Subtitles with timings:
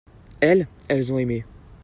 [0.39, 1.45] elles, elles ont aimé.